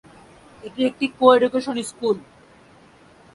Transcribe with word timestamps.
এটি 0.63 0.81
একটি 0.85 1.05
co-education 1.17 1.75
school. 1.83 2.17